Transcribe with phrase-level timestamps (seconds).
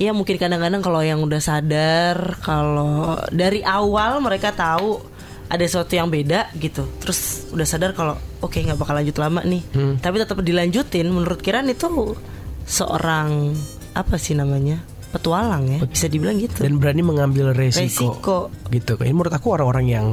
[0.00, 5.04] ya mungkin kadang-kadang kalau yang udah sadar kalau dari awal mereka tahu
[5.46, 9.60] ada sesuatu yang beda gitu terus udah sadar kalau oke nggak bakal lanjut lama nih
[10.00, 12.16] tapi tetap dilanjutin menurut Kiran itu
[12.64, 13.52] seorang
[13.92, 18.14] apa sih namanya petualang ya bisa dibilang gitu Dan berani mengambil resiko.
[18.14, 18.38] Resiko.
[18.70, 18.94] Gitu.
[18.94, 20.06] Ini menurut aku orang-orang yang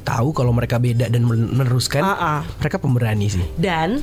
[0.00, 2.40] tahu kalau mereka beda dan meneruskan, Ah, ah.
[2.56, 3.44] mereka pemberani sih.
[3.60, 4.00] dan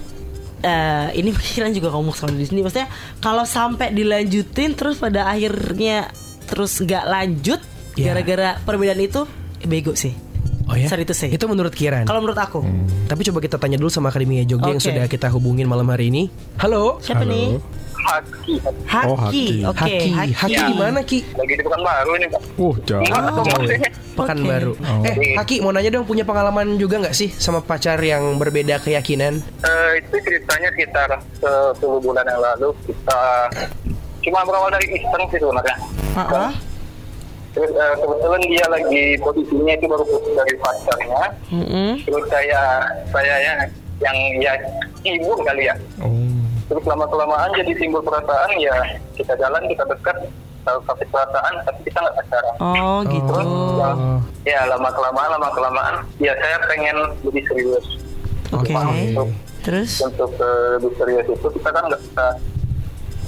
[0.66, 6.09] eh, ini pikiran juga ngomong selalu di sini maksudnya kalau sampai dilanjutin terus pada akhirnya
[6.43, 7.61] terus nggak lanjut
[7.96, 8.11] Ya.
[8.11, 9.24] gara-gara perbedaan itu
[9.57, 10.11] eh, bego sih
[10.65, 10.89] Oh ya?
[10.89, 11.29] Sorry to say.
[11.29, 12.04] Itu menurut Kiran.
[12.04, 12.65] kalau menurut aku
[13.05, 14.89] Tapi coba kita tanya dulu sama Akademi Jogja yang Oke.
[14.89, 16.25] sudah kita hubungin malam hari ini.
[16.57, 16.97] Halo.
[17.00, 17.29] siapa Halo.
[17.29, 17.46] nih
[18.05, 18.54] Haki.
[18.86, 19.45] Haki, Oh, Haki.
[19.65, 20.09] oke Haki.
[20.32, 20.69] Haki Ya.
[20.69, 21.19] di mana Ki?
[21.33, 22.41] Lagi di Pekanbaru nih, Pak.
[22.55, 23.01] Uh, jauh.
[23.01, 23.69] Ketemu jauh ya.
[23.73, 23.79] sih.
[24.15, 24.73] Pekanbaru.
[24.79, 25.01] Oh.
[25.04, 29.41] Eh, Haki mau nanya dong punya pengalaman juga nggak sih sama pacar yang berbeda keyakinan?
[29.60, 33.22] Eh, itu ceritanya sekitar eh, 10 bulan yang lalu kita
[34.22, 35.75] cuma berawal dari iseng sih sebenarnya.
[36.16, 36.52] Ah, ah.
[37.52, 41.23] Terus eh, kebetulan dia lagi posisinya itu baru putus dari pacarnya.
[41.49, 41.89] Mm-mm.
[42.03, 42.61] Terus saya
[43.09, 43.53] saya ya
[43.99, 44.53] yang ya
[45.03, 45.75] ibu kali ya.
[45.99, 46.24] Oh.
[46.66, 48.73] Terus lama kelamaan jadi timbul perasaan ya
[49.13, 50.17] kita jalan kita dekat
[50.61, 52.55] tahu kasih perasaan tapi kita nggak pacaran.
[52.59, 53.89] oh gitu Terus ya,
[54.44, 57.86] ya lama kelamaan lama kelamaan ya saya pengen lebih serius.
[58.47, 59.30] oke untuk
[59.61, 62.25] terus untuk eh, lebih serius itu kita kan nggak bisa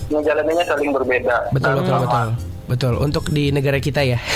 [0.08, 1.38] menjalaninya saling berbeda.
[1.52, 2.04] Betul Dan betul sama.
[2.04, 2.28] betul.
[2.68, 4.20] Betul untuk di negara kita ya.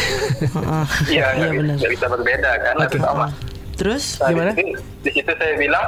[1.05, 3.25] Iya, iya nggak benar nggak bisa berbeda kan harus sama.
[3.73, 4.51] terus Nah, Gimana?
[4.51, 5.85] Di, situ- di situ saya bilang,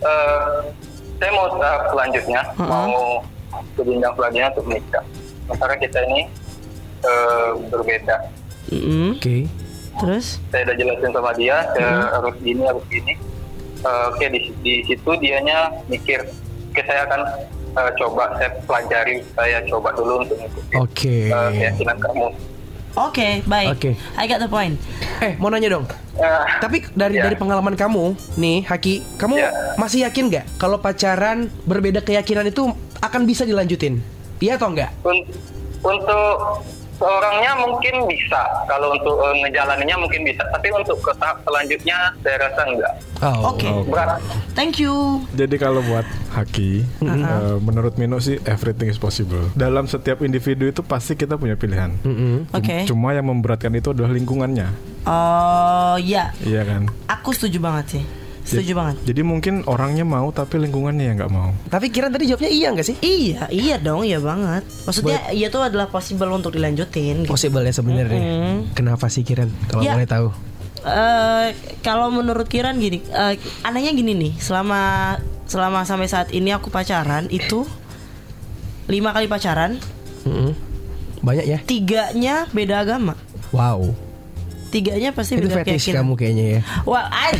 [0.00, 0.48] eh,
[1.16, 2.68] saya mau tahap selanjutnya, Uh-uh.
[2.68, 2.94] mau
[3.74, 5.04] ke jenjang selanjutnya untuk menikah.
[5.44, 6.20] Sementara kita ini
[7.02, 8.16] eh, berbeda.
[8.72, 9.20] Mm-mm.
[9.20, 9.46] Oke.
[9.94, 12.08] terus Saya udah jelasin sama dia, saya Uh-huh.
[12.18, 13.14] harus gini, harus gini.
[13.84, 16.24] Eh, Oke, di, di situ dianya mikir,
[16.72, 17.20] oke saya akan
[17.76, 21.16] eh, coba, saya pelajari, saya coba dulu untuk mengikuti Oke.
[21.30, 22.28] eh, keyakinan kamu.
[22.96, 23.90] Oke baik Oke.
[24.14, 24.76] I got the point
[25.16, 25.86] Eh, mau nanya dong.
[26.14, 27.24] Eh, Tapi dari Ya.
[27.24, 28.04] dari pengalaman kamu
[28.36, 29.50] nih, Haki, kamu Ya.
[29.74, 34.02] masih yakin nggak kalau pacaran berbeda keyakinan itu akan bisa dilanjutin?
[34.36, 34.90] Iya atau enggak?
[35.00, 35.24] Un-
[35.80, 36.34] untuk
[36.94, 42.36] seorangnya mungkin bisa kalau untuk eh, ngejalaninnya mungkin bisa tapi untuk ke tahap selanjutnya saya
[42.40, 43.50] rasa enggak Oh.
[43.50, 44.20] oke berat
[44.52, 49.48] thank you Jadi kalau buat Haki, eh, menurut Mino sih everything is possible.
[49.54, 51.94] Dalam setiap individu itu pasti kita punya pilihan.
[52.00, 52.44] Mm-mm.
[52.44, 52.76] Cum- Oke.
[52.84, 54.66] Cuma yang memberatkan itu adalah lingkungannya,
[55.04, 56.90] oh ya iya kan?
[57.06, 58.04] aku setuju banget sih
[58.44, 61.50] setuju Jadi- banget Jadi mungkin orangnya mau tapi lingkungannya yang nggak mau.
[61.66, 62.96] Tapi Kiran tadi jawabnya iya nggak sih?
[62.98, 64.62] Iya, iya dong, iya banget.
[64.84, 67.24] Maksudnya iya tuh adalah possible untuk dilanjutin.
[67.24, 67.30] Gitu.
[67.30, 68.20] Possible ya sebenarnya.
[68.20, 68.56] Mm-mm.
[68.72, 69.48] Kenapa sih Kiran?
[69.66, 69.92] Kalau Ya.
[69.92, 70.28] boleh tahu.
[70.80, 71.48] Eh,
[71.80, 77.24] kalau menurut Kiran gini, eh, anehnya gini nih, selama selama sampai saat ini aku pacaran
[77.28, 77.64] itu
[78.84, 79.80] lima kali pacaran,
[80.22, 80.52] Mm-mm.
[81.20, 81.58] Banyak ya?
[81.64, 83.16] tiganya beda agama,
[83.48, 83.96] Wow.
[84.74, 86.02] Tiganya pasti Itu beda fetish keyakinan.
[86.02, 86.60] kamu kayaknya ya.
[86.90, 87.38] Wah, ay-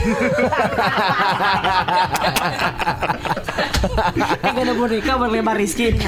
[3.85, 6.01] Eh, gak ada boneka berlempar Rizky ini.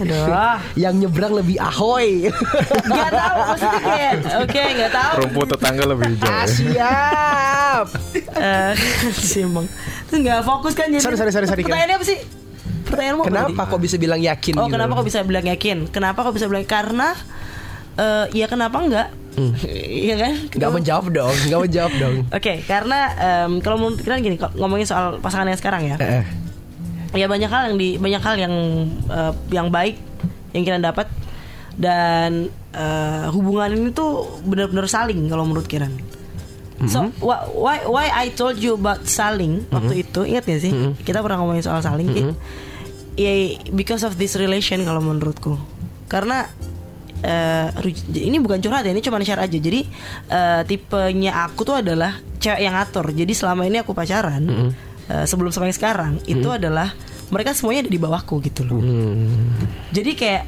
[0.00, 2.30] Aduh Yang nyebrang lebih ahoy.
[2.90, 6.26] Gak tahu maksudnya kayak Oke gak tahu Rumput tetangga lebih hijau.
[6.26, 6.46] ah, ya.
[6.46, 7.86] siap.
[8.32, 8.72] Eh,
[9.12, 9.66] sih emang
[10.06, 11.62] Terus gak fokus kan jadi Sorry, sorry, sorry, sorry.
[11.62, 12.18] Pertanyaannya apa sih?
[12.82, 14.72] Pertanyaanmu apa Kenapa kok bisa bilang yakin Oh gitu?
[14.72, 15.76] kenapa kok bisa bilang yakin?
[15.86, 17.08] Kenapa kok bisa bilang Karena
[17.96, 19.08] eh Ya kenapa enggak?
[20.02, 20.32] Iya kan?
[20.50, 22.14] Gak menjawab dong, gak menjawab dong.
[22.36, 26.24] Oke, karena em, kalau menurut kalian gini, ngomongin soal pasangan yang sekarang ya, Eh, eh.
[27.14, 28.54] ya banyak hal yang di banyak hal yang
[29.06, 29.98] eh, yang baik
[30.50, 31.06] yang kita dapat
[31.74, 34.10] dan eh, hubungan ini tuh
[34.42, 35.94] benar-benar saling kalau menurut Kiran.
[36.80, 41.20] So wh- why why I told you about saling waktu itu ingat gak sih kita
[41.20, 42.24] pernah ngomongin soal saling Ki?
[43.16, 43.32] ya
[43.70, 45.60] because of this relation kalau menurutku
[46.08, 46.48] karena
[47.20, 49.52] eh, ru- ini bukan curhat ya ini cuma share aja.
[49.52, 49.80] Jadi
[50.26, 53.10] eh, tipenya aku tuh adalah cewek yang ngatur.
[53.10, 54.42] Jadi selama ini aku pacaran
[55.06, 56.92] eh, sebelum sampai sekarang itu adalah
[57.28, 58.80] mereka semuanya ada di bawahku gitu loh.
[59.90, 60.42] Jadi kayak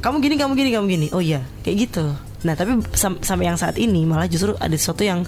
[0.00, 1.06] kamu gini kamu gini kamu gini.
[1.10, 2.04] Oh iya kayak gitu.
[2.44, 5.24] Nah tapi sam- sampai yang saat ini malah justru ada sesuatu yang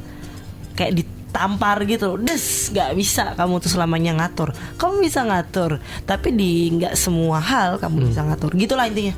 [0.73, 1.01] kayak
[1.37, 2.41] ditampar gitu des
[2.73, 8.09] nggak bisa kamu tuh selamanya ngatur kamu bisa ngatur tapi di nggak semua hal kamu
[8.09, 9.13] bisa ngatur gitulah intinya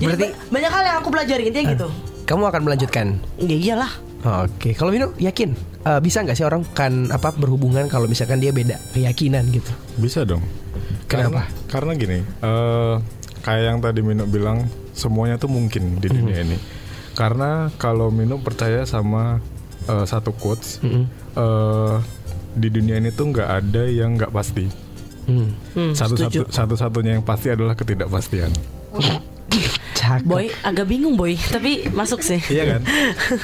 [0.00, 1.88] jadi Berarti- ba- banyak hal yang aku pelajari intinya gitu
[2.24, 3.06] Kamu akan melanjutkan.
[3.36, 5.50] ya iyalah Oke, kalau Mino yakin
[5.82, 9.72] eh, bisa nggak sih orang kan apa berhubungan kalau misalkan dia beda keyakinan gitu?
[9.96, 10.44] Bisa dong.
[11.06, 11.48] Kenapa?
[11.66, 12.94] Karena, karena gini, eh
[13.40, 16.46] kayak yang tadi Mino bilang, semuanya tuh mungkin di dunia Hmm.
[16.46, 16.58] ini.
[17.12, 19.40] Karena kalau Mino percaya sama
[19.82, 21.08] eh, satu quotes, Hmm.
[21.40, 21.94] Eh,
[22.52, 24.68] di dunia ini tuh nggak ada yang nggak pasti.
[25.24, 25.54] Hmm.
[25.72, 26.44] Hmm, Satu setuju.
[26.44, 28.50] satu satu satunya yang pasti adalah ketidakpastian.
[29.94, 30.24] Cakep.
[30.24, 32.40] Boy agak bingung boy, tapi masuk sih.
[32.46, 32.82] Iya kan?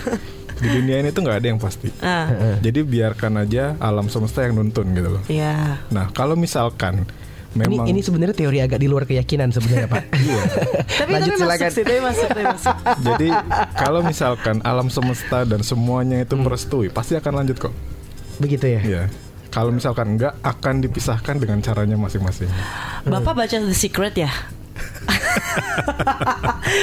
[0.62, 1.92] Di dunia ini tuh nggak ada yang pasti.
[2.00, 5.22] Ah, Jadi biarkan aja alam semesta yang nuntun gitu loh.
[5.28, 5.76] ya.
[5.92, 7.04] Nah, kalau misalkan
[7.58, 10.02] memang ini sebenarnya teori agak di luar keyakinan sebenarnya Pak.
[10.18, 10.40] Iya.
[10.98, 11.70] Tapi Lanjut, tapi masuk silakan.
[11.70, 12.76] sih, tapi masuk, tapi masuk.
[13.06, 13.28] Jadi
[13.74, 16.24] kalau misalkan alam semesta dan semuanya Hmm.
[16.24, 17.72] itu merestui, pasti akan lanjut kok.
[18.36, 18.80] Begitu ya.
[18.80, 19.02] Iya.
[19.48, 22.48] Kalau misalkan enggak akan dipisahkan dengan caranya masing-masing.
[23.02, 24.28] Bapak baca The Secret ya?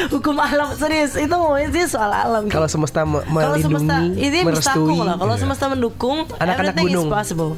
[0.10, 2.48] Hukum alam serius itu ngomongin sih soal alam.
[2.48, 4.98] Kalau semesta me- Kalau semesta melindungi, ini merestui.
[5.00, 5.16] lah.
[5.16, 5.42] Kalau Iya.
[5.42, 7.08] semesta mendukung, Anak-anak gunung.
[7.08, 7.52] is possible.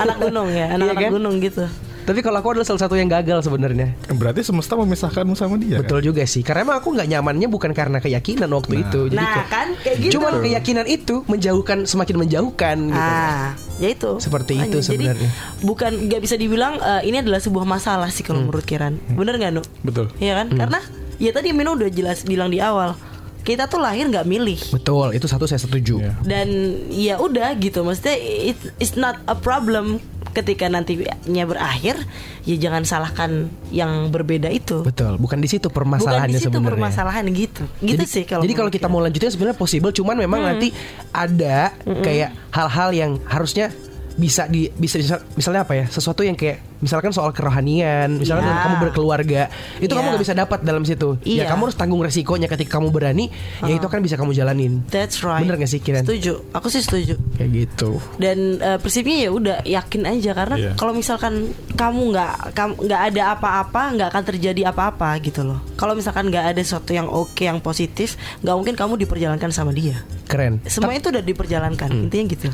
[0.00, 1.12] anak gunung ya, anak-anak Iya kan?
[1.12, 1.64] gunung gitu.
[2.10, 3.94] Tapi kalau aku adalah salah satu yang gagal sebenarnya.
[4.10, 5.78] Berarti semesta memisahkanmu sama dia.
[5.78, 5.86] kan?
[5.86, 6.42] Betul juga sih.
[6.42, 8.82] Karena emang aku nggak nyamannya bukan karena keyakinan waktu Nah.
[8.82, 9.00] itu.
[9.06, 10.12] Jadi Nah, kayak- kan kayak gitu.
[10.18, 12.98] Cuman keyakinan itu menjauhkan semakin menjauhkan gitu.
[12.98, 14.10] Ah, ya itu.
[14.18, 15.30] Seperti itu jadi sebenarnya.
[15.60, 18.98] bukan nggak bisa dibilang eh, ini adalah sebuah masalah sih kalau menurut Kiran.
[19.08, 19.62] Bener nggak Nu?
[19.80, 20.10] Betul.
[20.18, 20.50] Iya kan?
[20.50, 20.82] Karena
[21.16, 22.98] ya tadi Mino udah jelas bilang di awal
[23.40, 24.58] kita tuh lahir nggak milih.
[24.70, 25.96] Betul, itu satu saya setuju.
[25.96, 26.12] Iya.
[26.22, 26.48] dan
[26.90, 29.96] ya udah gitu maksudnya it, it's not a problem
[30.30, 31.98] ketika nantinya berakhir
[32.46, 34.82] ya jangan salahkan yang berbeda itu.
[34.86, 36.70] Betul, bukan di situ bukan permasalahannya di situ sebenarnya.
[36.74, 37.64] permasalahan gitu.
[37.82, 40.70] Gitu jadi, sih kalau jadi kalau kita mau lanjutin sebenarnya possible cuman memang nanti
[41.10, 43.74] ada kayak hal-hal yang harusnya
[44.20, 48.60] bisa di bisa bisa- misalnya apa ya sesuatu yang kayak misalkan soal kerohanian misalkan dengan
[48.62, 50.10] kamu berkeluarga itu kamu Iya.
[50.10, 51.16] nggak bisa dapat dalam situ.
[51.22, 51.44] Ya Iya.
[51.48, 53.32] kamu harus tanggung resikonya ketika kamu berani
[53.62, 54.84] ya itu kan bisa kamu jalanin.
[54.86, 55.40] That's right.
[55.40, 56.04] Bener gak sih, Kiran?
[56.04, 56.44] setuju.
[56.50, 57.16] Aku sih setuju.
[57.34, 57.96] Kayak gitu.
[58.16, 60.30] Dan eh, prinsipnya ya udah yakin aja.
[60.32, 60.72] Karena Iya.
[60.74, 65.60] kalau misalkan kamu nggak kamu nggak ada apa-apa nggak akan terjadi apa-apa gitu loh.
[65.74, 70.00] Kalau misalkan nggak ada sesuatu yang oke yang positif nggak mungkin kamu diperjalankan sama dia.
[70.28, 70.60] Keren.
[70.64, 71.88] Semua itu udah diperjalankan.
[71.90, 72.48] Intinya gitu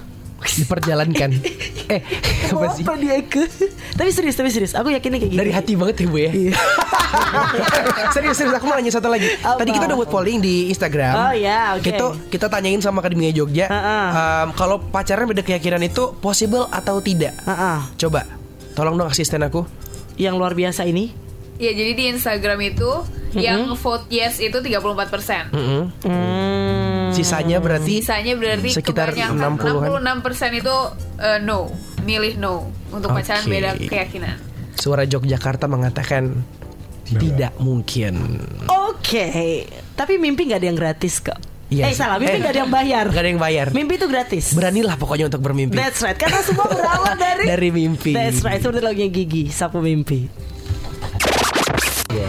[0.44, 1.30] diperjalankan.
[1.86, 2.02] Eh
[2.50, 2.82] apa sih?
[2.82, 3.46] Apa dia ke.
[3.94, 4.74] Tapi serius tapi serius.
[4.74, 6.30] Aku yakinnya kayak gitu dari hati banget ya bu ya?
[8.14, 8.58] Serius serius.
[8.58, 9.30] Aku mau nanya satu lagi.
[9.38, 9.62] Apa?
[9.62, 11.14] tadi kita udah buat polling di Instagram.
[11.14, 11.86] Oh, ya, oke.
[11.86, 13.70] kita kita tanyain sama Akademia Jogja.
[13.70, 13.98] Ha-ha.
[14.10, 17.38] em, kalau pacaran beda keyakinan itu possible atau tidak?
[17.46, 17.78] Ah, ah.
[17.94, 18.26] coba
[18.74, 19.62] tolong dong asisten aku.
[20.18, 21.14] Yang luar biasa ini?
[21.62, 22.90] Ya jadi di Instagram itu
[23.36, 25.54] yang vote yes itu 34%.
[25.54, 25.82] Mm-mm.
[26.04, 26.45] Hmm.
[27.16, 30.22] Sisanya berarti Sisanya berarti Sekitar kebanyakan 60-an.
[30.22, 30.76] 66% itu
[31.18, 32.54] eh, no, milih no
[32.88, 33.50] untuk pacaran Oke.
[33.50, 34.36] beda keyakinan.
[34.72, 36.44] suara Yogyakarta mengatakan
[37.08, 41.38] tidak mungkin Oke, tapi mimpi nggak ada yang gratis kok.
[41.66, 43.04] Iya eh salah, mimpi Eh, nggak ada yang bayar.
[43.06, 44.44] nggak ada yang bayar Mimpi itu gratis.
[44.52, 48.12] beranilah pokoknya untuk bermimpi That's right, karena semua berawal dari Dari mimpi.
[48.12, 50.30] That's right, seperti lagunya Gigi, sapu mimpi.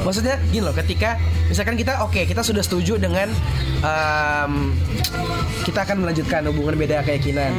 [0.03, 1.15] Maksudnya gini loh, ketika
[1.47, 3.31] misalkan kita oke kita sudah setuju dengan
[3.81, 4.73] em,
[5.63, 7.51] kita akan melanjutkan hubungan beda keyakinan.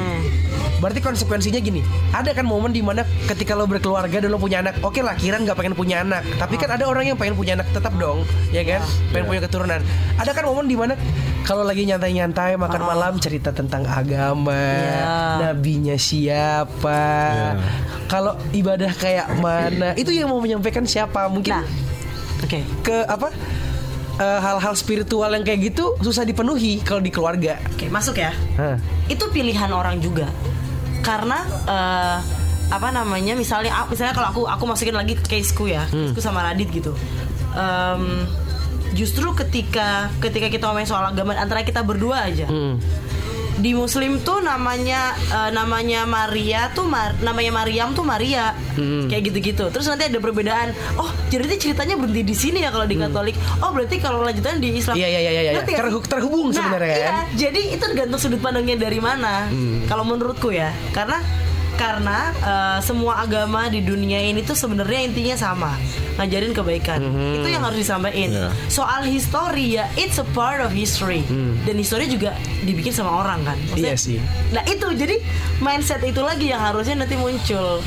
[0.78, 1.82] Berarti konsekuensinya gini,
[2.14, 5.42] ada kan momen di mana ketika lo berkeluarga dan lo punya anak, oke lah Kiran
[5.42, 8.22] nggak pengen punya anak, tapi kan ada orang yang pengen punya anak tetap dong,
[8.54, 8.86] ya kan?
[9.10, 9.80] Pengen punya keturunan.
[10.14, 10.94] Ada kan momen di mana
[11.42, 15.50] kalau lagi nyantai-nyantai makan malam cerita tentang agama, Iya.
[15.50, 17.02] nabinya siapa,
[17.34, 17.50] Iya.
[18.06, 21.26] kalau ibadah kayak mana, itu yang mau menyampaikan siapa?
[21.26, 21.66] Mungkin Nah,
[22.48, 22.60] oke.
[22.80, 23.28] ke apa
[24.18, 27.60] eh, hal-hal spiritual yang kayak gitu susah dipenuhi kalau di keluarga.
[27.76, 28.32] Oke, masuk ya.
[28.56, 28.80] Hah.
[29.06, 30.26] Itu pilihan orang juga.
[31.04, 32.18] Karena eh,
[32.68, 33.36] apa namanya?
[33.36, 36.92] Misalnya misalnya kalau aku aku masukin lagi caseku ya, caseku sama Radit gitu.
[37.56, 38.28] Em,
[38.92, 42.48] justru ketika ketika kita ngomongin soal agama antara kita berdua aja.
[42.48, 42.76] Hmm.
[43.58, 48.54] Di Muslim tuh namanya eh, namanya Maria tuh Mar- namanya Maryam tuh Maria
[49.04, 49.66] kayak gitu-gitu.
[49.68, 50.70] Terus nanti ada perbedaan.
[50.94, 53.34] Oh, jadi ceritanya berhenti di sini ya kalau di Katolik.
[53.58, 54.94] Oh, berarti kalau lanjutan di Islam.
[54.94, 55.52] Iya, iya, iya, iya.
[55.54, 55.82] Ngerti nggak?
[55.84, 57.08] Terhu- terhubung Nah, sebenarnya iya.
[57.08, 57.24] kan?
[57.34, 59.50] Jadi itu tergantung sudut pandangnya dari mana.
[59.84, 61.18] Kalau menurutku ya, karena
[61.78, 65.72] karena eh, semua agama di dunia ini tuh sebenarnya intinya sama
[66.18, 66.98] ngajarin kebaikan
[67.38, 68.50] itu yang harus disampaikan Iya.
[68.66, 71.22] soal history ya it's a part of history
[71.62, 74.18] dan history juga dibikin sama orang kan Iya sih.
[74.50, 75.22] Nah itu jadi
[75.58, 77.78] mindset itu lagi yang harusnya nanti muncul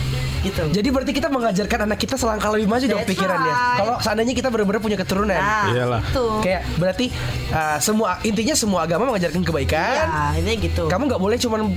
[0.42, 0.64] gitu.
[0.72, 3.54] Jadi berarti kita mengajarkan anak kita selangkah lebih maju dong pikirannya.
[3.54, 3.78] right.
[3.78, 5.38] Kalau seandainya kita benar-benar punya keturunan.
[5.38, 6.02] nah, Iyalah.
[6.02, 6.26] itu.
[6.42, 7.06] Kayak berarti
[7.52, 10.08] uh, semua intinya semua agama mengajarkan kebaikan.
[10.08, 10.90] Ya, ini gitu.
[10.90, 11.70] Kamu nggak boleh cuman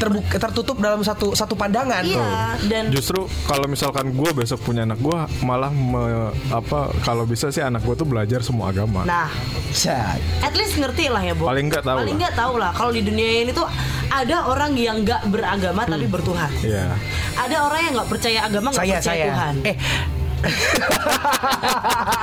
[0.00, 2.00] terbuka tertutup dalam satu satu pandangan.
[2.00, 6.00] Iya, dan Justru kalau misalkan gue besok punya anak gue malah me-
[6.48, 9.04] apa kalau bisa sih anak gue tuh belajar semua agama.
[9.04, 9.28] nah,
[9.70, 11.44] Sa- at least ngerti lah ya, Bo.
[11.44, 12.20] Paling nggak tahu Paling lah.
[12.22, 13.68] nggak tahu lah kalau di dunia ini tuh
[14.08, 16.12] ada orang yang nggak beragama tapi Hmm.
[16.12, 16.50] bertuhan.
[16.60, 16.96] Iya.
[17.36, 19.26] Ada orang yang nggak percaya agama nggak percaya saya.
[19.28, 19.54] Tuhan.
[19.62, 19.76] Eh,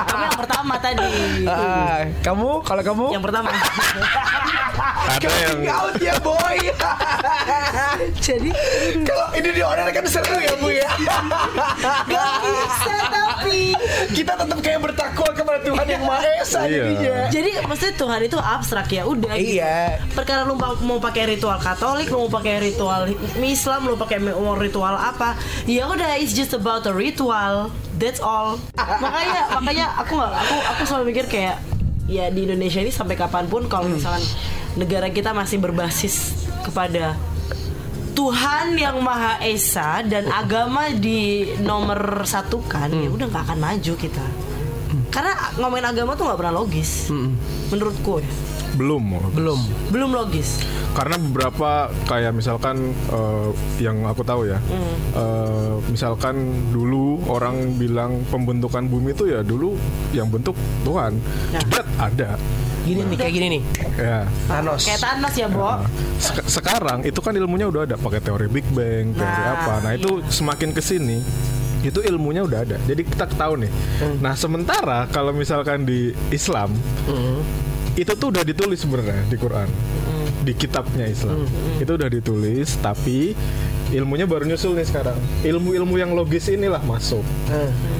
[0.07, 1.07] Kamu yang pertama tadi.
[1.45, 3.49] ah, kamu kalau kamu yang pertama.
[5.07, 6.57] ada yang Coming out ya boy.
[8.17, 8.49] Jadi
[9.03, 10.89] Kalau ini di order kan seru ya bu ya.
[12.05, 13.73] gak bisa tapi.
[14.11, 17.29] Kita tetap kayak bertakwa kepada Tuhan yang Maha Esa Iya.
[17.29, 19.33] Jadi maksudnya Tuhan itu abstrak ya udah.
[19.37, 19.57] gitu.
[19.57, 20.01] Iya.
[20.11, 23.09] Perkara lu mau pakai ritual Katolik, lu mau pakai ritual
[23.39, 25.37] Islam, lu pakai mau ritual apa?
[25.65, 27.71] Ya udah, it's just about a ritual.
[27.97, 28.61] That's all.
[29.03, 31.57] makanya makanya aku nggak aku aku selalu mikir kayak
[32.05, 34.23] ya di Indonesia ini sampai kapan pun kalau misalkan
[34.77, 37.17] negara kita masih berbasis kepada
[38.13, 43.93] Tuhan yang Maha Esa dan agama di nomor satu kan ya udah nggak akan maju
[43.93, 44.25] kita.
[45.13, 47.09] Karena ngomongin agama tuh nggak pernah logis
[47.69, 48.31] menurutku ya
[48.77, 49.03] belum
[49.33, 49.59] Belum.
[49.89, 50.61] belum logis.
[50.93, 51.69] Karena beberapa
[52.05, 54.57] kayak misalkan eh, yang aku tahu ya
[55.13, 56.37] eh, misalkan
[56.69, 59.77] dulu orang bilang pembentukan bumi itu ya dulu
[60.09, 61.17] yang bentuk Tuhan.
[61.49, 61.59] Ya.
[61.59, 62.29] Jebret ada.
[62.81, 63.61] Gini nih kayak gini nih.
[63.95, 64.19] ya.
[64.47, 64.81] Thanos.
[64.85, 65.59] kayak Thanos ya Bo.
[65.67, 65.83] Nah,
[66.17, 69.73] sek- sekarang itu kan ilmunya udah ada pakai teori Big Bang teori Nah, apa.
[69.83, 71.19] Nah itu semakin ke sini
[71.77, 72.77] itu ilmunya udah ada.
[72.81, 73.71] Jadi kita tahu nih.
[74.17, 76.73] Nah sementara kalau misalkan di Islam
[77.97, 79.67] itu tuh udah ditulis sebenarnya di Quran
[80.39, 81.43] di kitabnya Islam
[81.75, 83.33] itu udah ditulis tapi
[83.89, 87.23] ilmunya baru nyusul nih sekarang ilmu-ilmu yang logis inilah masuk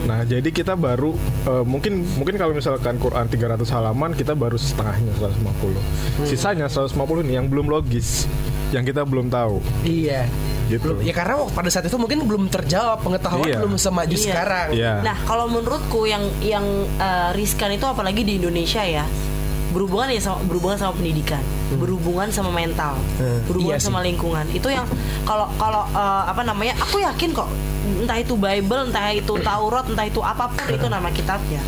[0.04, 5.12] nah jadi kita baru eh, mungkin mungkin kalau misalkan Quran 300 halaman kita baru setengahnya
[5.18, 8.30] 150 sisanya 150 ini yang belum logis
[8.70, 10.28] yang kita belum tahu Iya.
[10.68, 13.58] gitu Belum- Ya karena waktu pada saat itu mungkin belum terjawab pengetahuan Iya.
[13.58, 14.20] belum semaju Iya.
[14.22, 14.68] sekarang.
[14.76, 14.94] Iya.
[15.00, 16.68] Nah, kalau menurutku yang yang
[17.00, 19.08] eh, riskan itu apalagi di Indonesia ya.
[19.68, 23.88] Berhubungan ya sama berhubungan sama pendidikan, berhubungan sama mental, Hmm, berhubungan iya sih.
[23.88, 24.46] sama lingkungan.
[24.50, 24.88] Itu yang
[25.24, 26.74] kalau kalau eh, apa namanya?
[26.80, 27.50] Aku yakin kok
[28.00, 31.60] entah itu Bible, entah itu Taurat, entah itu apa pun itu nama kitabnya.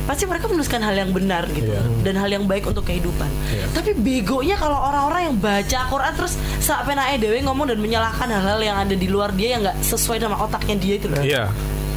[0.00, 1.86] Pasti mereka menuliskan hal yang benar gitu Iya.
[2.02, 3.30] dan hal yang baik untuk kehidupan.
[3.70, 8.58] Tapi begonya kalau orang-orang yang baca Quran terus sampai naik dewe ngomong dan menyalahkan hal-hal
[8.58, 11.22] yang ada di luar dia yang nggak sesuai sama otaknya dia itu loh.
[11.22, 11.46] iya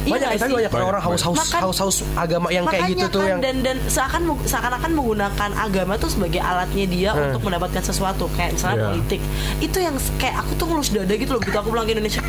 [0.06, 0.56] Banyak, nggak tapi sih?
[0.58, 3.76] banyak Banyak, orang haus-haus Makan- haus-haus agama yang kayak gitu tuh kan, yang dan dan
[3.86, 7.24] seakan seakan-akan menggunakan agama tuh sebagai alatnya dia Hmm.
[7.26, 8.86] untuk mendapatkan sesuatu kayak misalnya Iya.
[8.90, 9.20] politik
[9.58, 12.20] itu yang kayak aku tuh ngelus dada gitu loh begitu aku pulang ke Indonesia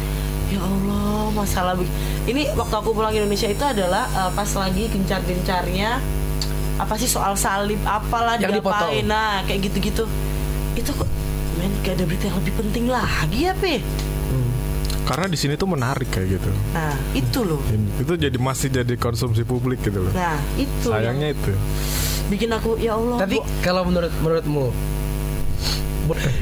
[0.47, 1.73] ya Allah masalah
[2.23, 5.99] ini waktu aku pulang ke Indonesia itu adalah uh, pas lagi gencar-gencarnya
[6.75, 8.91] apa sih soal salib apalah Yang dipotong.
[8.91, 10.03] diapain nah kayak gitu-gitu
[10.73, 11.07] itu kok
[11.55, 13.79] men gak ada berita yang lebih penting lagi ya pe
[15.05, 16.49] karena di sini tuh menarik kayak gitu.
[16.73, 17.61] Nah itu loh.
[17.67, 20.11] Ini- itu jadi masih jadi konsumsi publik gitu loh.
[20.11, 21.53] Nah itu yang sayangnya itu.
[22.25, 24.65] bikin aku ya Allah Tapi Bu- kalau menurut menurutmu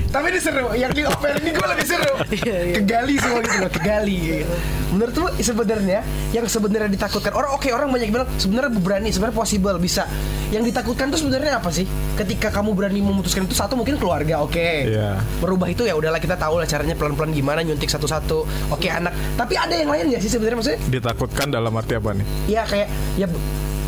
[0.10, 2.14] tapi ini seru, yang di Opel ini gue lebih seru.
[2.34, 2.76] Iya, iya.
[2.82, 4.18] Kegali semua gitu loh, kegali.
[4.42, 4.56] Gitu.
[4.90, 6.02] Menurutmu sebenarnya
[6.34, 10.10] yang sebenarnya ditakutkan orang, oke orang banyak bilang sebenarnya berani, sebenarnya possible bisa.
[10.50, 11.86] Yang ditakutkan tuh sebenarnya apa sih?
[12.18, 14.90] Ketika kamu berani memutuskan itu satu mungkin keluarga, oke.
[14.90, 15.22] Iya.
[15.46, 18.74] Merubah itu ya udahlah kita tahu lah caranya pelan-pelan gimana nyuntik satu-satu.
[18.74, 20.82] Oke anak, tapi ada yang lain nggak sih sebenarnya maksudnya?
[20.94, 23.28] ditakutkan dalam arti apa nih Ya kayak ya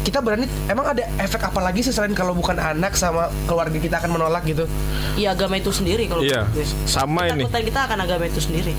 [0.06, 3.98] kita berani emang ada efek apa lagi sih selain kalau bukan anak sama keluarga kita
[3.98, 4.70] akan menolak gitu?
[5.16, 6.62] Iya agama itu sendiri kalau Iya, gue.
[6.86, 7.42] sama ini.
[7.42, 8.74] Ketakutan kita akan agama itu sendiri.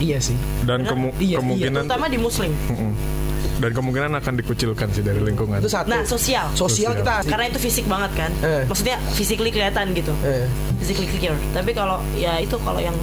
[0.00, 0.34] iya sih.
[0.62, 1.36] dan kemu- Iya, iya.
[1.38, 2.52] kemungkinan Terutama di muslim.
[2.66, 2.92] Mm-mm.
[3.52, 5.86] dan kemungkinan akan dikucilkan sih dari lingkungan Itu satu.
[5.86, 6.50] Nah, sosial.
[6.50, 6.98] Sosial Sosial.
[6.98, 8.30] kita Karena itu fisik banget kan.
[8.40, 8.64] Eh.
[8.64, 10.10] Maksudnya physically kelihatan gitu.
[10.24, 10.50] Eh.
[10.80, 11.36] Physically clear.
[11.52, 12.96] Tapi kalau ya itu kalau yang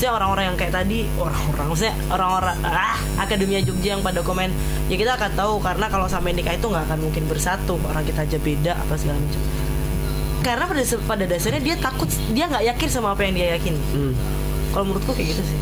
[0.00, 4.48] maksudnya orang-orang yang kayak tadi orang-orang maksudnya orang-orang ah akademia Jogja yang pada komen
[4.88, 8.24] ya kita akan tahu karena kalau sampai nikah itu nggak akan mungkin bersatu orang kita
[8.24, 9.42] aja beda apa segala macam.
[10.40, 13.76] Karena pada pada dasarnya dia takut dia nggak yakin sama apa yang dia yakin.
[13.76, 14.12] Hmm.
[14.72, 15.58] kalau menurutku kayak gitu sih.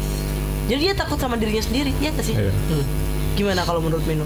[0.71, 2.39] Jadi dia takut sama dirinya sendiri ya nggak sih?
[2.39, 2.55] Iya.
[3.35, 4.23] gimana kalau menurut Mino?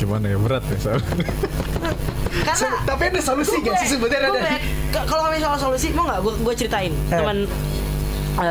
[0.00, 1.04] Gimana ya berat ya soalnya
[2.48, 4.32] karena Se- tapi ada solusi gak sih sebenarnya?
[4.32, 4.56] ada?
[5.04, 6.24] kalau ngomongin soal solusi mau nggak?
[6.24, 6.88] Gue gue ceritain.
[6.88, 7.20] Eh.
[7.20, 7.44] teman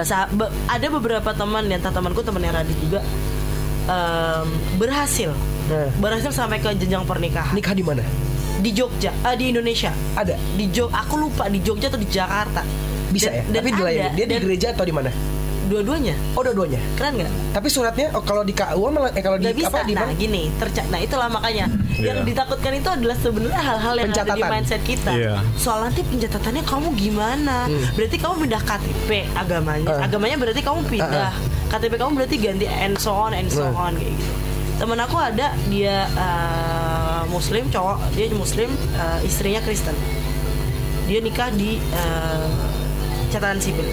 [0.02, 3.00] sah- be- ada beberapa teman antara temanku temannya Radit juga
[3.86, 5.32] em, berhasil
[5.68, 5.90] Eh.
[5.96, 8.02] berhasil sampai ke jenjang pernikahan Nikah di mana?
[8.60, 10.36] di Jogja eh, di Indonesia Ada.
[10.54, 12.66] di Jog aku lupa di Jogja atau di Jakarta
[13.08, 13.44] Bisa Dan- ya?
[13.48, 15.10] dan Tapi di ada, dia di dan gereja atau di mana?
[15.70, 16.82] Dua-duanya Oh, dua-duanya.
[16.94, 19.80] keren nggak Tapi suratnya oh, kalau di KUA malah eh kalau di Gak bisa, apa
[19.84, 22.26] di nah gini, terca nah itulah makanya yang Iya.
[22.26, 25.12] ditakutkan itu adalah sebenarnya hal-hal yang ada di mindset kita.
[25.12, 25.36] Iya.
[25.56, 27.68] Soal nanti pencatatannya kamu gimana?
[27.94, 29.96] Berarti kamu pindah KTP agamanya, Hmm.
[29.96, 30.06] Ah.
[30.06, 31.34] agamanya berarti kamu pindah.
[31.68, 33.84] KTP kamu berarti ganti and so on and so Hmm.
[33.84, 34.34] on kayak gitu.
[34.78, 39.94] Temen aku ada dia eh, Muslim cowok, dia Muslim, eh, istrinya Kristen.
[41.04, 42.48] Dia nikah di eh,
[43.28, 43.84] catatan sipil.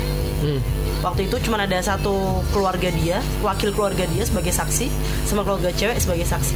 [0.47, 0.61] Hmm.
[1.03, 4.87] Waktu itu cuma ada satu keluarga dia, wakil keluarga dia sebagai saksi,
[5.27, 6.55] sama keluarga cewek sebagai saksi.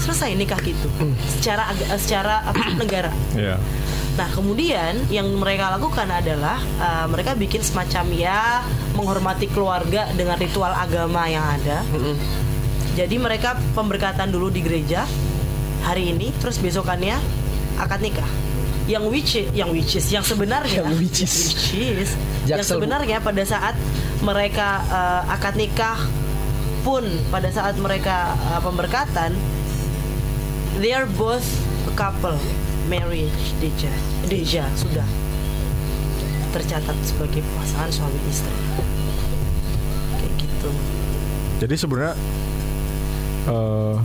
[0.00, 0.88] Selesai nikah gitu.
[0.96, 1.12] Hmm.
[1.36, 3.12] Secara eh, secara apa, negara.
[3.36, 3.60] Iya.
[4.16, 8.66] Nah kemudian yang mereka lakukan adalah uh, mereka bikin semacam ya
[8.98, 11.86] menghormati keluarga dengan ritual agama yang ada.
[12.98, 15.06] Jadi mereka pemberkatan dulu di gereja
[15.86, 17.14] hari ini, terus besokannya
[17.78, 18.47] akad nikah.
[18.88, 21.34] Yang which is, yang which is, yang sebenarnya, Yang which is.
[21.52, 22.08] which is,
[22.48, 23.76] yang sebenarnya pada saat
[24.24, 26.00] mereka uh, akad nikah
[26.80, 29.36] pun pada saat mereka uh, pemberkatan,
[30.80, 31.44] they are both
[31.84, 32.36] a couple,
[32.88, 33.92] marriage deja,
[34.24, 35.04] deja sudah
[36.56, 38.56] tercatat sebagai pasangan suami istri.
[40.16, 40.70] Kayak gitu.
[41.58, 42.14] Jadi sebenarnya
[43.52, 43.96] eh,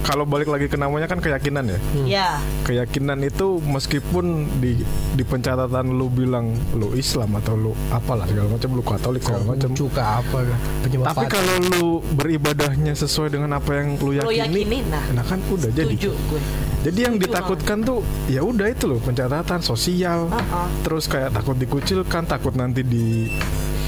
[0.00, 1.78] kalau balik lagi ke namanya kan keyakinan ya.
[2.06, 2.28] Ya,
[2.64, 4.80] Keyakinan itu meskipun di
[5.14, 9.70] di pencatatan lu bilang lu Islam atau lu apalah segala macam lu Katolik segala macam.
[9.76, 10.38] Cuka apa
[10.82, 15.04] penyebab Tapi kalau lu beribadahnya sesuai dengan apa yang lu Lu yakini, yakini, nah.
[15.14, 15.94] nah kan udah jadi.
[15.94, 16.40] gue.
[16.80, 20.32] Jadi yang Setuju ditakutkan tuh ya udah itu loh pencatatan sosial.
[20.32, 20.66] Uh-uh.
[20.80, 23.28] Terus kayak takut dikucilkan, takut nanti di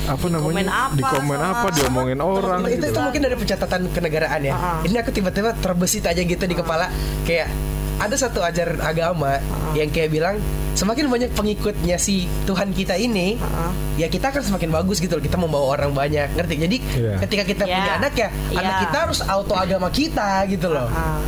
[0.04, 0.72] apa komen namanya?
[0.84, 2.58] apa di komen sama- apa, diomongin orang.
[2.64, 2.86] itu, gitu.
[2.88, 4.54] itu mungkin dari pencatatan kenegaraan ya.
[4.54, 4.80] Ah.
[4.82, 6.90] Ini aku tiba-tiba terbesit aja gitu di kepala
[7.22, 7.48] kayak
[7.94, 9.38] ada satu ajaran agama
[9.72, 10.36] yang kayak bilang
[10.72, 13.70] semakin banyak pengikutnya si Tuhan kita ini, Ah.
[13.94, 15.22] ya kita akan semakin bagus gitu loh.
[15.22, 16.54] Kita membawa orang banyak, ngerti?
[16.58, 17.14] Jadi Iya.
[17.20, 17.76] ketika kita Iya.
[17.76, 18.82] punya anak ya, anak Iya.
[18.82, 20.88] kita harus auto agama kita gitu loh.
[20.88, 21.20] Ah,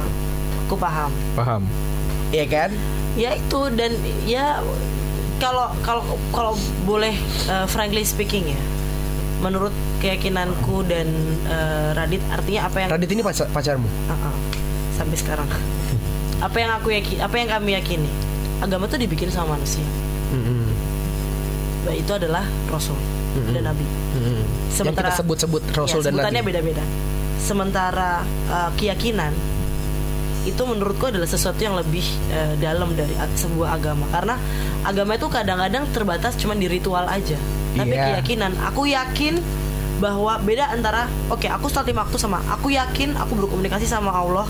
[0.65, 1.13] aku paham.
[1.35, 1.63] Paham?
[2.29, 2.71] Iya kan?
[3.15, 4.59] Ya itu dan ya
[5.39, 6.53] kalau kalau kalau
[6.85, 7.15] boleh
[7.49, 8.61] uh, frankly speaking ya,
[9.41, 11.09] menurut keyakinanku dan
[11.47, 13.89] uh, Radit artinya apa yang Radit ini pacar- pacarmu.
[14.09, 14.35] Uh-uh.
[14.95, 15.49] sampai sekarang.
[16.45, 18.11] Apa yang aku yakin apa yang kami yakini?
[18.61, 19.81] Agama itu dibikin sama manusia.
[21.85, 22.99] Nah, itu adalah rasul
[23.55, 23.87] dan nabi.
[24.77, 26.49] Yang kita sebut-sebut Rasul ya, dan sebutannya Nabi.
[26.53, 26.85] beda-beda.
[27.41, 29.33] Sementara uh, keyakinan
[30.45, 34.37] itu menurutku adalah sesuatu yang lebih uh, dalam dari sebuah agama karena
[34.83, 37.37] agama itu kadang-kadang terbatas cuma di ritual aja
[37.75, 38.21] tapi Iya.
[38.21, 39.41] keyakinan aku yakin
[39.97, 44.45] bahwa beda antara oke aku sholat lima waktu sama aku yakin aku berkomunikasi sama Allah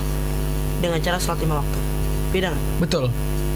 [0.77, 1.77] dengan cara sholat lima waktu
[2.29, 3.05] beda nggak Betul.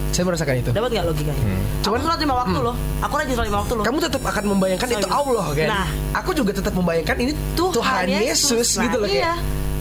[0.09, 0.69] Saya merasakan itu.
[0.71, 3.83] dapat nggak logikanya Cuman- Cuman sholat lima waktu loh aku rajin sholat lima waktu loh
[3.83, 5.07] Kamu tetap akan membayangkan itu.
[5.07, 5.67] Allah kan.
[5.67, 5.87] Nah.
[6.13, 9.19] aku juga tetap membayangkan ini Tuhan, Yesus, Nah, gitu loh kayak.
[9.19, 9.33] iya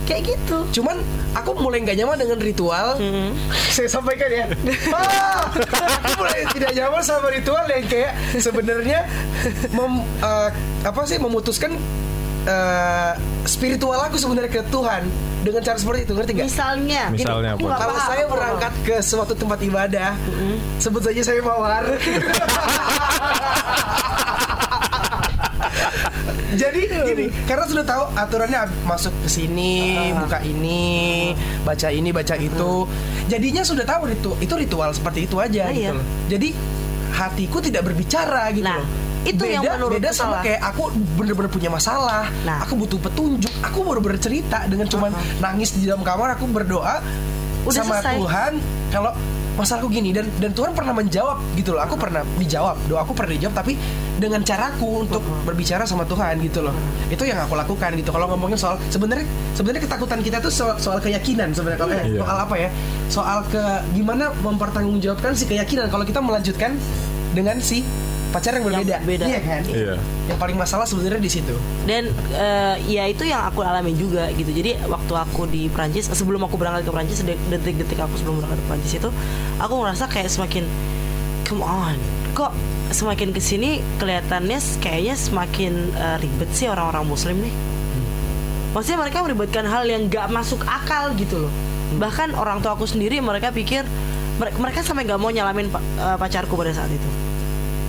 [0.05, 0.97] kayak gitu Cuman
[1.31, 2.95] aku mulai nggak nyaman dengan ritual.
[2.95, 3.33] Hmm.
[3.69, 4.45] Saya sampaikan ya.
[4.89, 5.45] Ah,
[5.99, 9.05] aku mulai tidak nyaman sama ritual yang kayak sebenarnya
[9.69, 10.49] mem- eh,
[10.81, 11.77] apa sih memutuskan
[12.43, 13.11] eh,
[13.43, 15.05] spiritual aku sebenarnya ke Tuhan
[15.39, 16.47] dengan cara seperti itu ngerti nggak?
[16.47, 17.77] misalnya Misalnya aku apa?
[17.77, 20.11] Kalau paham, saya berangkat ke suatu tempat ibadah,
[20.77, 21.85] sebut saja saya mawar.
[26.49, 32.89] Jadi gini, karena sudah tahu aturannya masuk ke sini, buka ini, baca ini, baca itu.
[33.29, 36.03] Jadinya sudah tahu itu itu ritual seperti itu aja Nah, gitu iya.
[36.27, 36.49] Jadi
[37.09, 38.87] hatiku tidak berbicara gitu Nah, loh.
[39.21, 40.41] itu yang beda, menurutku beda sama salah.
[40.41, 40.83] kayak aku
[41.15, 42.23] bener-bener punya masalah.
[42.41, 42.57] Nah.
[42.65, 43.51] Aku butuh petunjuk.
[43.61, 46.97] Aku baru bercerita dengan cuman nangis di dalam kamar aku berdoa
[47.61, 48.15] Udah sama selesai.
[48.17, 48.51] Tuhan
[48.89, 49.11] kalau
[49.59, 51.83] masalahku gini dan dan Tuhan pernah menjawab gitu loh.
[51.83, 53.75] Aku pernah dijawab, doaku pernah dijawab tapi
[54.15, 56.71] dengan caraku untuk berbicara sama Tuhan gitu loh.
[57.11, 58.15] Itu yang aku lakukan gitu.
[58.15, 59.27] Kalau ngomongin soal sebenarnya
[59.59, 62.23] sebenarnya ketakutan kita tuh soal, soal keyakinan sebenarnya kalau Iya.
[62.23, 62.69] soal apa ya?
[63.11, 66.79] Soal ke gimana mempertanggungjawabkan si keyakinan kalau kita melanjutkan
[67.35, 67.83] dengan si
[68.29, 68.95] pacar yang berbeda.
[68.95, 69.25] Yang beda.
[69.25, 69.61] Iya kan?
[69.65, 69.93] Iya.
[70.25, 71.55] Yang paling masalah sebenarnya di situ.
[71.83, 76.41] dan eh, ya itu yang aku alami juga gitu jadi waktu aku di Prancis sebelum
[76.41, 79.09] aku berangkat ke Prancis de- detik-detik aku sebelum berangkat ke Prancis itu
[79.57, 80.69] aku ngerasa kayak semakin
[81.43, 81.97] come on
[82.31, 82.53] kok
[82.89, 87.53] semakin ke sini kelihatannya kayaknya semakin eh, ribet sih orang-orang Muslim nih
[88.69, 91.53] maksudnya mereka meribetkan hal yang gak masuk akal gitu loh
[91.97, 93.81] bahkan orang tua aku sendiri mereka pikir
[94.37, 97.09] mere- mereka sampai nggak mau nyalamin eh, pacarku pada saat itu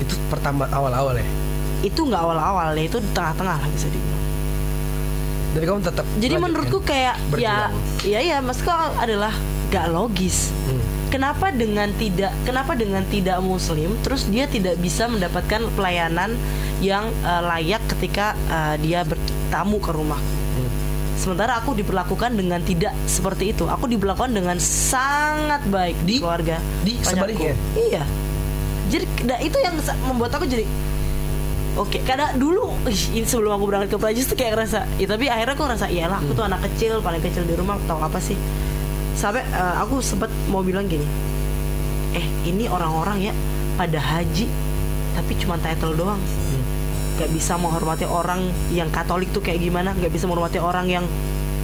[0.00, 1.26] Itu pertama awal-awal ya.
[1.80, 4.24] itu nggak awal-awal ya itu di tengah-tengah lah bisa dibilang
[5.50, 7.72] Jadi kamu tetap Jadi menurutku kayak ya Berjuang.
[8.04, 9.32] ya ya maksudku adalah
[9.70, 10.50] gak logis.
[10.66, 10.82] Hmm.
[11.10, 16.34] Kenapa dengan tidak kenapa dengan tidak muslim terus dia tidak bisa mendapatkan pelayanan
[16.78, 20.20] yang eh, layak ketika eh, dia bertamu ke rumah.
[20.20, 20.70] Hmm.
[21.16, 23.66] Sementara aku diperlakukan dengan tidak seperti itu.
[23.66, 27.54] Aku diperlakukan dengan sangat baik Di- keluarga di sebaliknya?
[27.74, 28.02] Iya.
[28.90, 29.79] Jadi nah, itu yang
[30.11, 30.66] membuat aku jadi
[31.79, 35.31] Oke, karena dulu ih, ini sebelum aku berangkat ke Prancis tuh kayak ngerasa, ya tapi
[35.31, 38.35] akhirnya aku ngerasa iyalah aku tuh anak kecil paling kecil di rumah tau apa sih?
[39.14, 41.07] Sampai eh, aku sempet mau bilang gini,
[42.18, 43.33] eh ini orang-orang ya
[43.79, 44.50] pada haji
[45.14, 46.18] tapi cuma title doang,
[47.22, 51.05] gak bisa menghormati orang yang Katolik tuh kayak gimana, gak bisa menghormati orang yang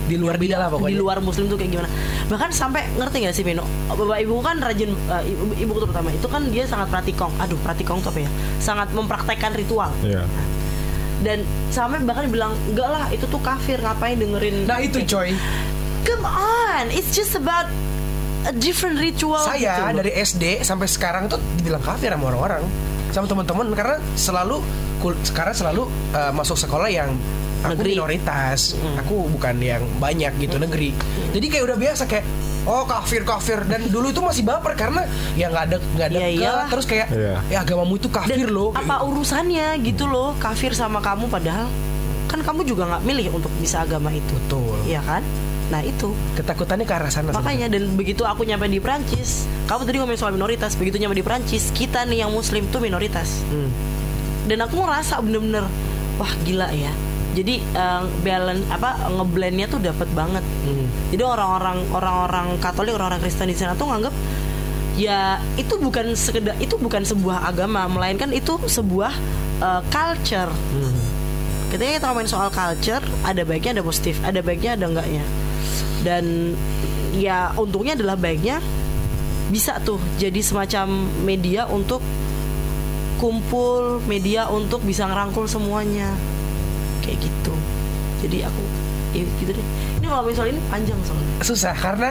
[0.07, 0.95] Di luar dia lah pokoknya.
[0.95, 1.89] di luar muslim tuh kayak gimana.
[2.31, 3.67] Bahkan sampai ngerti gak sih Beno?
[3.91, 7.35] Bapak ibu kan rajin uh, ibu, ibu terutama itu kan dia sangat pratikong.
[7.43, 8.31] Aduh pratikong tuh apa ya?
[8.63, 9.91] Sangat mempraktekkan ritual.
[10.07, 10.25] Iya.
[11.17, 11.41] dan
[11.73, 14.69] sampai bahkan bilang enggak lah itu tuh kafir ngapain dengerin?
[14.69, 15.33] Nah itu coy.
[16.05, 17.67] Come on it's just about
[18.47, 22.63] a different ritual Saya gitu dari SD sampai sekarang tuh dibilang kafir sama orang-orang.
[23.11, 24.61] Sama teman-teman karena selalu
[25.23, 27.15] Sekarang selalu uh, masuk sekolah yang
[27.59, 27.91] Aku Negeri.
[27.95, 28.61] minoritas
[28.99, 30.93] Aku bukan yang banyak gitu negeri
[31.31, 32.27] Jadi kayak udah biasa kayak
[32.67, 36.29] Oh kafir kafir dan dulu itu masih baper karena ya nggak ada nggak ada Iya,
[36.35, 36.67] iyalah.
[36.67, 37.39] terus kayak Iya.
[37.47, 41.71] ya agamamu itu dan kafir loh apa urusannya gitu loh kafir sama kamu padahal
[42.27, 45.23] kan kamu juga nggak milih untuk bisa agama itu betul Iya kan
[45.67, 49.97] nah itu ketakutannya ke arah sana Makanya dan begitu aku nyampe di Prancis, kamu tadi
[49.99, 53.43] ngomongin soal minoritas, begitu nyampe di Prancis, kita nih yang muslim tuh minoritas.
[53.47, 53.67] Hmm.
[54.47, 55.67] Dan aku ngerasa bener-bener
[56.17, 56.95] wah gila ya.
[57.37, 60.41] Jadi eh, balance apa ngeblendnya tuh dapat banget.
[60.65, 60.89] Hmm.
[61.13, 64.15] Jadi orang-orang orang-orang Katolik, orang-orang Kristen di sana tuh nganggep
[64.97, 69.13] ya itu bukan sekedar itu bukan sebuah agama, melainkan itu sebuah
[69.61, 70.49] eh, culture.
[70.49, 70.97] Hmm.
[71.69, 75.25] Ketika kita ngomongin soal culture, ada baiknya ada positif, ada baiknya ada enggaknya.
[76.01, 76.57] Dan
[77.13, 78.65] ya untungnya adalah baiknya
[79.53, 82.01] bisa tuh jadi semacam media untuk
[83.17, 86.15] kumpul, media untuk bisa ngerangkul semuanya.
[87.07, 87.55] Kayak gitu.
[88.21, 88.63] Jadi aku
[89.15, 89.67] ya gitu deh.
[89.97, 91.31] Ini kalau soal ini panjang soalnya.
[91.41, 92.11] susah karena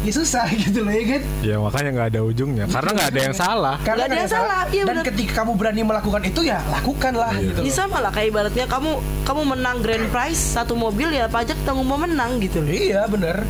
[0.00, 2.64] ya susah gitu loh ya kan Ya makanya nggak ada ujungnya.
[2.66, 3.76] Karena nggak ada yang salah.
[3.78, 5.04] Karena Nggak ada yang salah, iya Dan benar.
[5.06, 7.44] ketika kamu berani melakukan itu ya lakukanlah Iya.
[7.46, 7.60] gitu.
[7.60, 7.76] Ini loh.
[7.76, 8.90] sama lah kayak ibaratnya kamu
[9.22, 12.68] kamu menang grand prize satu mobil ya pajak tanggung mau menang gitu loh.
[12.68, 13.44] Iya bener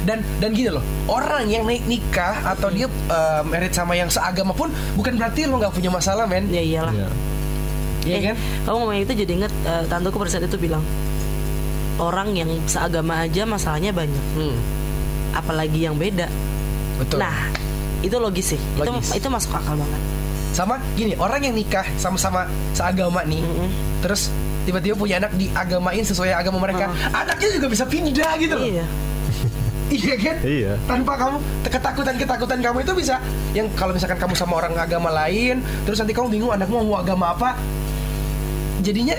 [0.00, 4.56] dan dan gini loh orang yang naik nikah atau dia uh, married sama yang seagama
[4.56, 6.94] pun bukan berarti lo nggak punya masalah men Ya iyalah.
[6.96, 7.08] Iya.
[8.02, 10.80] Iya Eh, kan Kamu ngomongin itu jadi inget eh, tanteku pada saat itu bilang
[11.96, 14.56] orang yang seagama aja masalahnya banyak, Hmm,
[15.32, 16.32] apalagi yang beda.
[16.96, 17.52] betul Nah,
[18.00, 18.60] itu logis sih.
[18.74, 19.12] Logis.
[19.12, 20.00] Itu itu masuk akal banget.
[20.50, 23.70] sama gini orang yang nikah sama-sama seagama nih Mm-mm.
[24.02, 28.86] terus tiba-tiba punya anak diagamain sesuai agama mereka anaknya juga bisa pindah gitu loh Iya.
[29.90, 30.36] Iya kan?
[30.40, 30.72] Iya.
[30.84, 35.98] Tanpa kamu ketakutan-ketakutan kamu itu bisa yang kalau misalkan kamu sama orang agama lain, terus
[35.98, 37.54] nanti kamu bingung anakmu mau agama apa,
[38.80, 39.16] jadinya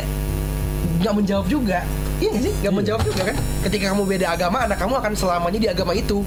[0.99, 1.79] nggak menjawab juga.
[2.17, 2.53] Iya nggak sih?
[2.59, 3.35] Nggak menjawab juga kan?
[3.63, 6.21] Ketika kamu beda agama, anak kamu akan selamanya di agama itu.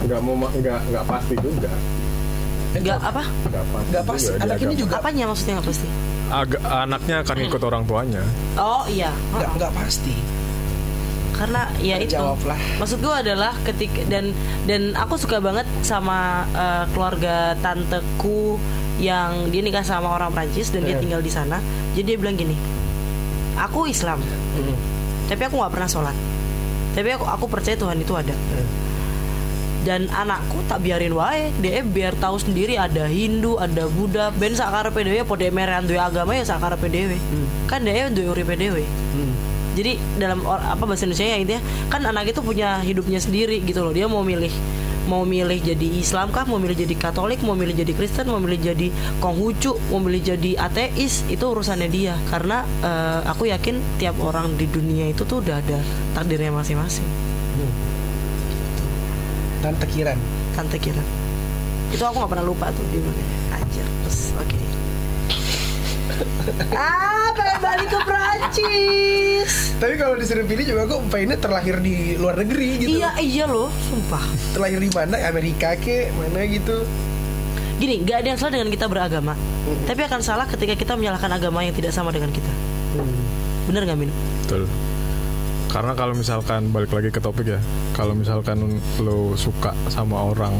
[0.00, 1.70] Nggak mau nggak nggak pasti juga.
[2.72, 3.22] Enggak apa?
[3.22, 3.88] Nggak pasti.
[3.88, 4.26] Nggak pasti.
[4.28, 5.88] juga Anak ini juga Apanya maksudnya nggak pasti?
[6.24, 8.22] Aga- anaknya akan ikut orang tuanya.
[8.54, 9.10] Oh iya.
[9.30, 10.14] nggak nggak pasti.
[11.34, 12.54] karena ya itu Terjawablah.
[12.78, 14.30] maksud gue adalah ketika dan
[14.70, 18.54] dan aku suka banget sama eh, keluarga tanteku
[18.96, 21.02] yang dia nikah sama orang Prancis dan dia Eh.
[21.02, 21.58] tinggal di sana
[21.94, 22.54] jadi dia bilang gini
[23.54, 24.18] aku Islam
[24.54, 24.76] Hmm.
[25.24, 26.16] tapi aku nggak pernah sholat.
[26.92, 28.30] Tapi aku aku percaya Tuhan itu ada.
[28.30, 28.66] Hmm.
[29.84, 34.32] dan anakku tak biarin wae dia biar tahu sendiri ada Hindu ada Buddha.
[34.32, 37.20] Ben sakar PDW pode merean duwe agama ya sakar PDW
[37.66, 38.80] kan dia duwe uripe dhewe.
[38.80, 39.34] Hmm.
[39.74, 43.80] jadi dalam or- apa bahasa Indonesia ya intinya kan anak itu punya hidupnya sendiri gitu
[43.80, 43.90] loh.
[43.90, 44.54] Dia mau milih
[45.06, 46.44] mau milih jadi Islam kah?
[46.48, 47.40] Mau milih jadi Katolik?
[47.44, 48.28] Mau milih jadi Kristen?
[48.28, 48.88] Mau milih jadi
[49.20, 49.76] Konghucu?
[49.92, 51.24] Mau milih jadi ateis?
[51.28, 52.14] Itu urusannya dia.
[52.28, 55.78] Karena eh, aku yakin tiap orang di dunia itu tuh udah ada
[56.16, 57.06] takdirnya masing-masing.
[59.64, 60.20] Tante Kiran.
[60.54, 61.02] tante kira
[61.90, 63.22] itu aku nggak pernah lupa tuh di mana.
[63.54, 64.58] Aja terus oke
[66.72, 72.38] ah pengen balik ke Prancis Tapi kalau disuruh pilih juga aku pengennya terlahir di luar
[72.38, 72.96] negeri gitu.
[72.96, 74.22] iya iya loh sumpah
[74.54, 75.18] Terlahir di mana?
[75.26, 76.86] Amerika ke mana gitu.
[77.74, 79.34] Gini, gak ada yang salah dengan kita beragama,
[79.82, 82.48] tapi akan salah ketika kita menyalahkan agama yang tidak sama dengan kita.
[83.66, 84.14] Bener nggak Min?
[84.46, 84.70] Betul.
[85.66, 87.58] Karena kalau misalkan balik lagi ke topik ya,
[87.90, 90.54] kalau misalkan lo suka sama orang,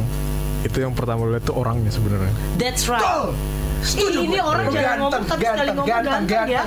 [0.64, 2.32] itu yang pertama lihat tuh orangnya sebenarnya.
[2.56, 3.04] That's right.
[3.04, 3.36] Betul.
[3.84, 6.62] Setuju ini orang jangan Ganteng, ngomong tapi sekali ganteng, ngomong ganteng, ganteng, ya.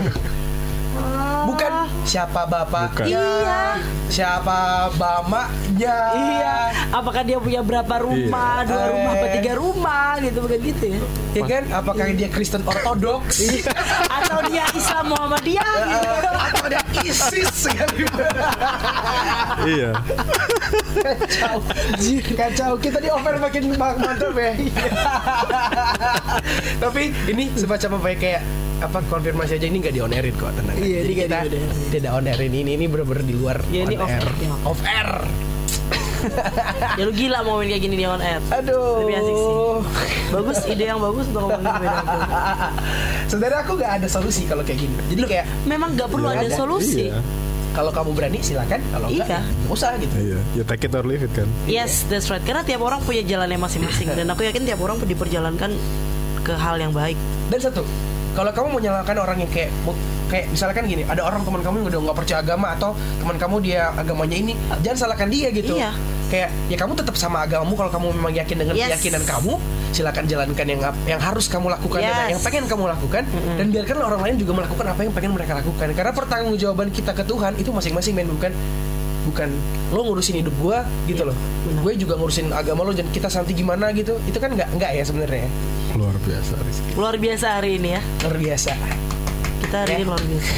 [1.48, 1.72] Bukan
[2.04, 3.62] siapa bapaknya, Iya.
[4.08, 4.60] siapa
[4.96, 5.98] bamanya.
[6.12, 6.56] Iya.
[6.90, 8.88] Apakah dia punya berapa rumah, dua Eh.
[8.92, 11.00] rumah, apa tiga rumah gitu bukan gitu ya?
[11.34, 11.64] Ya kan?
[11.74, 13.44] Apakah dia Kristen Ortodoks?
[14.08, 16.10] Atau dia Islam Muhammadiyah gitu.
[16.28, 18.04] Atau dia ISIS sekali
[19.66, 19.92] iya.
[20.98, 21.58] Kacau
[22.34, 24.52] Kacau Kita di over makin ma- mantap ya
[26.78, 28.42] Tapi ini semacam apa ya Kayak
[28.80, 31.60] apa konfirmasi aja ini nggak di on airin kok tenang Iya, Jadi ini kita di
[31.90, 34.54] tidak on airin ini ini bener-bener di luar Iya, ini on off air air.
[34.64, 35.10] off air
[36.92, 38.42] Ya lu gila mau main kayak gini di on air.
[38.48, 39.54] aduh Tapi asik sih.
[40.28, 42.00] Bagus, ide yang bagus untuk ngomongin beda
[43.28, 46.48] sebenarnya aku nggak ada solusi kalau kayak gini jadi kayak Memang nggak perlu Nggak ada
[46.48, 46.58] ada.
[46.58, 47.04] solusi.
[47.08, 47.22] Iya.
[47.70, 49.40] kalau kamu berani silakan kalau enggak Iya.
[49.40, 51.46] nggak usah gitu Iya, ya take it or leave it kan.
[51.66, 52.42] Yes, that's right.
[52.42, 55.72] Karena tiap orang punya jalannya masing-masing dan aku yakin tiap orang diperjalankan
[56.40, 57.16] ke hal yang baik.
[57.48, 57.86] dan satu
[58.38, 59.74] kalau kamu mau nyalakan orang yang kayak
[60.30, 63.56] kayak misalkan gini ada orang teman kamu yang udah nggak percaya agama atau teman kamu
[63.66, 64.54] dia agamanya ini
[64.86, 65.74] jangan salahkan dia gitu.
[65.74, 65.90] Iya.
[66.28, 69.00] kayak ya kamu tetap sama agamamu kalau kamu memang yakin dengan Yes.
[69.00, 69.56] keyakinan kamu
[69.96, 72.30] silakan jalankan yang yang harus kamu lakukan dan Yes.
[72.36, 73.24] yang pengen kamu lakukan
[73.56, 75.88] dan biarkan orang lain juga melakukan apa yang pengen mereka lakukan.
[75.96, 78.52] Karena pertanggungjawaban kita ke Tuhan itu masing-masing men bukan
[79.24, 79.50] bukan
[79.96, 81.36] lo ngurusin hidup gua gitu loh.
[81.80, 85.04] Gue juga ngurusin agama lo dan kita nanti gimana gitu itu kan nggak nggak ya
[85.08, 85.48] sebenarnya
[85.98, 86.92] Luar biasa Rizky.
[86.94, 88.02] Luar biasa hari ini ya.
[88.22, 88.72] luar biasa
[89.58, 89.96] Kita hari Ya.
[89.96, 90.52] ini luar biasa.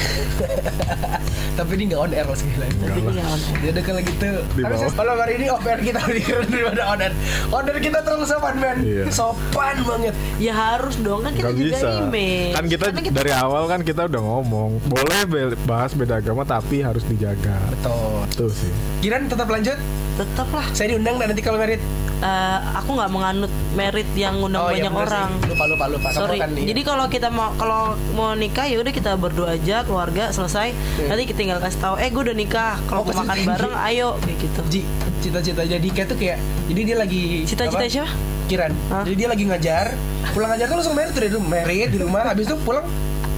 [1.59, 3.57] tapi ini nggak on air loh sekali lagi Tapi ini nggak on air.
[3.61, 4.91] Jadi kalau gitu Di Tapi bawah.
[4.93, 7.13] malam hari ini off air kita lebih keren daripada on air
[7.49, 9.03] On air kita terlalu sopan men Iya.
[9.09, 11.87] Sopan banget Ya harus dong kan kita Gak juga bisa.
[11.97, 12.53] image.
[12.53, 15.19] Kan kita Karena dari awal kan kita udah ngomong, boleh
[15.63, 17.55] bahas beda agama tapi harus dijaga.
[17.71, 18.71] Betul Tuh sih.
[18.99, 19.79] Kiran tetap lanjut
[20.19, 20.67] tetap lah.
[20.71, 21.79] Saya diundang dan nanti kalau merit
[22.19, 25.01] eh, aku nggak menganut merit yang undang Oh, iya, banyak sih.
[25.01, 25.29] orang.
[25.45, 26.37] Lupa lupa lupa Kamu Sorry.
[26.37, 26.49] kan.
[26.51, 30.75] Jadi kalau kita mau kalau mau nikah ya udah kita berdoa aja keluarga selesai.
[31.01, 32.75] Nanti kita tinggal kasih tahu, eh gue udah nikah.
[32.83, 34.61] Kalau Oh, makan bareng, ayo kayak gitu.
[34.69, 34.81] Ji,
[35.19, 37.89] cita-cita jadi kayak tuh kayak Jadi dia lagi Cita-cita apa?
[37.89, 38.11] siapa?
[38.45, 38.71] Kiran?
[39.03, 39.85] Jadi dia lagi ngajar
[40.31, 42.85] Pulang ngajar tuh langsung merit tuh dia tuh merit di rumah Habis itu pulang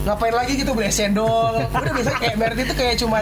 [0.02, 3.22] ngapain lagi gitu beli es cendol udah biasa kayak merit itu kayak cuman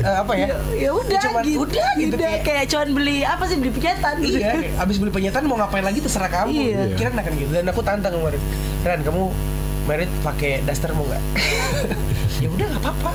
[0.00, 1.58] eh, apa ya Ya udah cuman gitu.
[1.68, 4.38] udah gitu Udah, kayak kayak cuman beli apa sih beli penyetan gitu.
[4.40, 6.50] Iya, abis beli penyetan mau ngapain lagi terserah kamu.
[6.50, 6.82] Iya.
[6.96, 7.50] Kira akan gitu.
[7.52, 8.40] Dan aku tantang kemarin.
[8.84, 9.22] Ren, kamu
[9.84, 11.22] merit pakai daster mau nggak?
[12.42, 13.12] ya udah nggak apa-apa.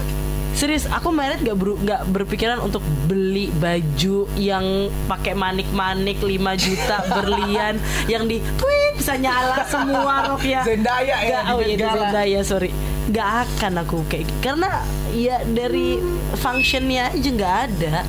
[0.50, 6.98] Serius, aku merit gak, ber, gak berpikiran untuk beli baju yang pakai manik-manik 5 juta
[7.16, 7.80] berlian
[8.12, 10.60] yang di tweet bisa nyala semua roknya.
[10.68, 11.88] Zendaya ya, Gak, oh iya.
[11.88, 12.76] Zendaya, sorry.
[13.10, 14.40] Gak akan aku kayak gitu.
[14.46, 15.98] Karena ya dari
[16.38, 18.06] functionnya aja nggak ada.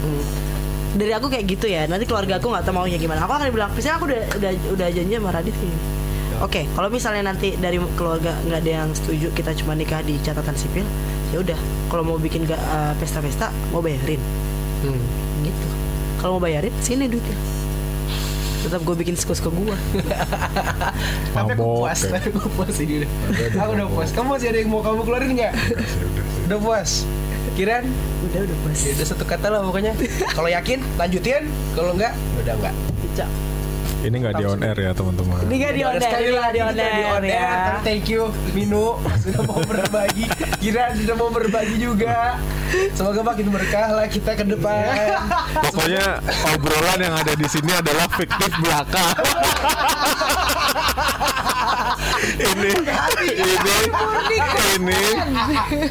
[0.91, 1.89] Dari aku kayak gitu ya.
[1.89, 3.25] Nanti keluarga aku nggak tahu maunya gimana.
[3.25, 5.79] Aku akan bilang, misalnya aku udah udah udah janji sama Radit gini.
[6.41, 10.57] Oke, kalau misalnya nanti dari keluarga nggak ada yang setuju kita cuma nikah di catatan
[10.57, 10.89] sipil,
[11.33, 11.59] ya udah.
[11.93, 14.17] Kalau mau bikin gak eh, pesta-pesta, mau bayarin,
[14.81, 15.01] Hmm.
[15.45, 15.69] gitu.
[16.17, 17.37] Kalau mau bayarin, sini duitnya.
[18.61, 19.77] Tetap gue bikin suka-suka gue.
[21.35, 22.19] Tapi aku puas, ya.
[22.19, 23.11] tapi aku puas ini udah.
[23.65, 24.09] Aku udah puas.
[24.13, 25.53] Kamu masih ada yang mau kamu keluarin nggak?
[26.51, 27.07] Udah puas.
[27.57, 27.85] Kiran,
[28.31, 28.79] Udah udah pas.
[28.79, 29.93] ya udah satu kata lah pokoknya.
[30.37, 31.45] Kalau yakin, lanjutin.
[31.75, 32.75] Kalau enggak, ya udah enggak.
[33.17, 33.29] Cak.
[34.01, 35.45] Ini nggak di on air ya teman-teman.
[35.45, 37.37] Ini gak di on air, sekali nggak lagi di air on air.
[37.37, 37.53] ya.
[37.85, 38.23] Thank you
[38.57, 40.25] Minu sudah mau berbagi.
[40.57, 42.41] Kira sudah mau berbagi juga.
[42.97, 44.85] Semoga makin berkah lah kita ke depan.
[45.69, 49.05] Pokoknya obrolan yang ada di sini adalah fiktif belaka.
[52.41, 52.73] ini
[53.37, 53.77] ini
[54.81, 55.03] ini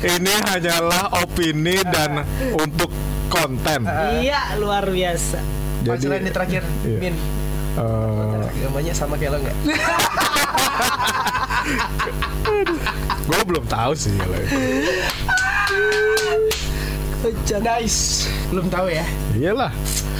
[0.02, 2.26] ini hanyalah opini dan
[2.58, 2.90] untuk
[3.30, 3.86] konten.
[4.18, 5.38] Iya, luar biasa.
[5.80, 6.98] Jadi ini terakhir Iya.
[6.98, 7.16] Min.
[7.78, 9.58] Eh, Agamanya sama kayak lo enggak?
[13.30, 14.58] gue belum tahu sih kalau itu.
[17.60, 18.32] Nice.
[18.50, 19.04] Belum tahu ya.
[19.36, 19.76] Iyalah,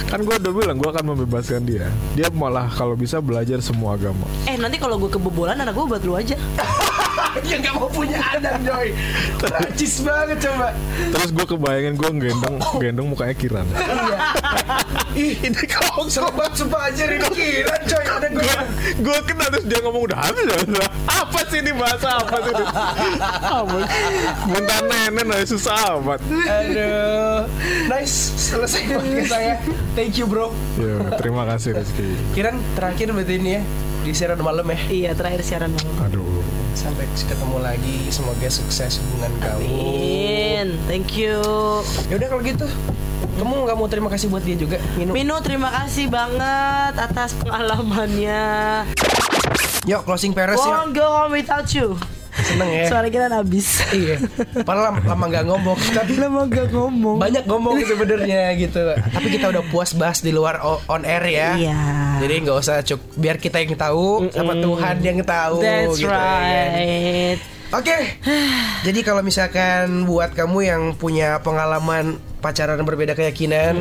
[0.06, 1.88] kan gue udah bilang gue akan membebaskan dia.
[2.12, 4.28] Dia malah kalau bisa belajar semua agama.
[4.44, 6.36] Eh nanti kalau gue kebobolan anak gue buat lu aja.
[7.48, 8.92] yang nggak mau punya anak Joy.
[9.40, 10.74] Najis banget coba.
[11.14, 13.66] Terus gue kebayangin gue gendong gendong mukanya Kiran.
[13.70, 14.18] Iya.
[15.20, 18.04] Ih, ini kau serem banget sumpah aja ini kira coy.
[18.08, 18.54] Ada gue.
[19.04, 20.56] gue kena terus dia ngomong udah habis ya
[21.08, 22.64] apa sih ini bahasa apa sih ini
[23.20, 23.78] apa
[24.48, 27.44] minta nenek lah susah amat Aduh.
[27.88, 28.32] Nice.
[28.50, 29.54] Selesai podcast saya.
[29.92, 30.52] Thank you bro.
[30.80, 33.62] ya terima kasih Rizky Kiran terakhir berarti ini ya
[34.00, 34.78] di siaran malam ya.
[34.88, 35.94] Iya terakhir siaran malam.
[36.00, 36.40] aduh
[36.72, 38.08] Sampai ketemu lagi.
[38.08, 39.68] Semoga sukses hubungan kamu.
[39.68, 40.68] Amin.
[40.88, 41.36] Thank you.
[42.08, 42.64] Ya udah kalau gitu.
[43.40, 44.76] Kamu nggak mau terima kasih buat dia juga?
[45.00, 45.16] Minum.
[45.16, 48.44] Minu terima kasih banget atas pengalamannya.
[49.88, 50.84] Yuk closing Paris ya.
[50.84, 51.96] Won't go on without you.
[52.36, 52.92] Seneng ya.
[52.92, 53.80] Suara kita habis.
[53.96, 54.20] Iya.
[54.60, 57.16] Padahal lama, lama gak ngomong, tapi Lama gak ngomong.
[57.16, 58.80] banyak ngomong sebenarnya gitu.
[58.92, 61.50] Tapi kita udah puas bahas di luar on air ya.
[61.56, 61.80] Iya.
[62.20, 65.64] Jadi nggak usah cuk, biar kita yang tahu sama Tuhan yang tahu.
[65.64, 67.40] That's gitu, ya right.
[67.72, 67.96] Oke.
[68.84, 73.74] Jadi kalau misalkan buat kamu yang punya pengalaman pacaran berbeda keyakinan,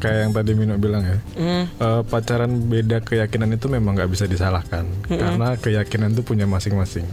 [0.00, 1.18] kayak yang tadi Mino bilang ya.
[1.36, 1.64] Hmm.
[1.68, 7.04] eh, pacaran beda keyakinan itu memang nggak bisa disalahkan karena keyakinan itu punya masing-masing.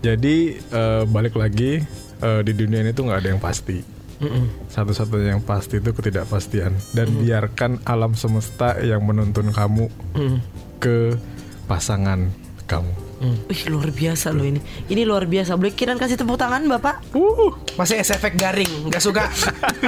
[0.00, 1.80] Jadi eh, balik lagi
[2.20, 3.80] eh, di dunia ini tuh nggak ada yang pasti.
[4.68, 6.76] Satu-satunya yang pasti itu ketidakpastian.
[6.92, 9.88] Dan biarkan alam semesta yang menuntun kamu
[10.76, 11.16] ke
[11.64, 12.28] pasangan
[12.68, 14.60] kamu Wih luar biasa loh ini.
[14.88, 15.52] Ini luar biasa.
[15.60, 17.04] Boleh Kiran kasih tepuk tangan bapak?
[17.76, 19.28] Masih efek garing, nggak suka.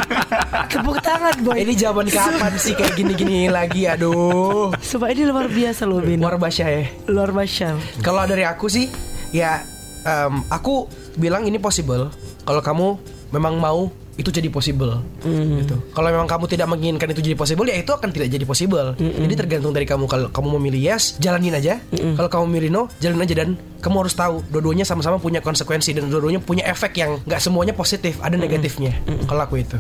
[0.73, 1.57] Tepuk tangan boy.
[1.57, 3.89] Ini zaman kapan sih kayak gini-gini lagi?
[3.89, 4.77] Aduh.
[4.85, 6.29] Sumpah ini luar biasa loh Bino.
[6.29, 6.85] Luar biasa ya.
[7.09, 7.81] Luar biasa.
[8.05, 8.93] Kalau dari aku sih,
[9.33, 9.65] ya
[10.05, 12.13] em, aku bilang ini possible.
[12.45, 12.89] Kalau kamu
[13.33, 15.77] memang mau itu jadi possible gitu.
[15.97, 18.93] Kalau memang kamu tidak menginginkan itu jadi possible ya itu akan tidak jadi possible.
[19.01, 20.05] Jadi tergantung dari kamu.
[20.05, 21.81] Kalau kamu memilih yes, jalanin aja.
[21.91, 23.49] Kalau kamu memilih no, jalanin aja dan
[23.83, 28.23] kamu harus tahu dua-duanya sama-sama punya konsekuensi dan dua-duanya punya efek yang nggak semuanya positif,
[28.23, 28.95] ada negatifnya.
[29.27, 29.75] Kalau aku itu.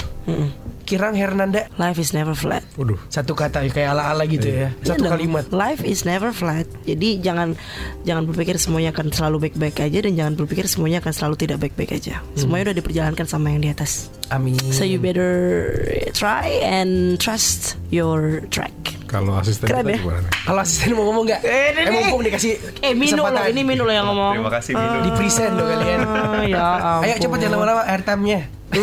[0.82, 2.66] Kirang Hernanda Life is never flat.
[2.74, 2.98] Waduh.
[3.06, 4.74] satu kata kayak ala-ala gitu ya.
[4.82, 5.12] Satu Iya dong.
[5.14, 5.44] kalimat.
[5.54, 6.66] Life is never flat.
[6.82, 7.54] Jadi jangan
[8.02, 12.02] jangan berpikir semuanya akan selalu baik-baik aja dan jangan berpikir semuanya akan selalu tidak baik-baik
[12.02, 12.18] aja.
[12.34, 14.10] Semuanya udah diperjalankan sama yang di atas.
[14.34, 14.58] Amin.
[14.74, 15.70] So you better
[16.18, 18.74] try and trust your track.
[19.12, 20.00] Kalau asisten Keren kita ya?
[20.00, 20.28] gimana?
[20.32, 21.40] Kalau asisten mau ngomong nggak?
[21.44, 24.40] Eh, mumpung dikasih Eh Mino loh, ini Mino loh yang ngomong.
[24.40, 24.98] Terima kasih Mino.
[25.04, 26.00] di present dong kalian.
[26.00, 27.04] Ah, ya ampun.
[27.04, 28.40] Ayo cepat jangan lama-lama airtime-nya.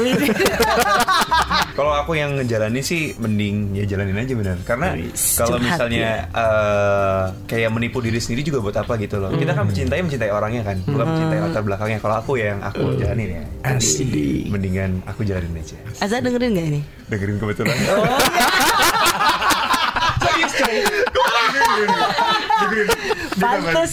[1.78, 4.58] Kalau aku yang ngejalanin sih mending ya jalanin aja benar.
[4.62, 4.94] Karena
[5.34, 9.34] kalau misalnya eh, kayak menipu diri sendiri juga buat apa gitu loh.
[9.34, 11.98] Kita kan mencintai mencintai orangnya kan, bukan mencintai latar belakangnya.
[12.06, 13.44] Kalau aku ya yang aku jalanin ya.
[13.82, 15.78] Jadi, Mendingan aku jalanin aja.
[16.06, 16.82] Azza dengerin gak ini?
[17.10, 17.74] Dengerin kebetulan.
[21.88, 22.34] 哈哈
[23.74, 23.86] 哈